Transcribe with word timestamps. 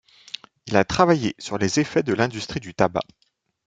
Il 0.65 0.77
a 0.77 0.83
travaillé 0.83 1.35
sur 1.37 1.59
les 1.59 1.77
effets 1.79 2.01
de 2.01 2.15
l'industrie 2.15 2.59
du 2.59 2.73
tabac. 2.73 3.03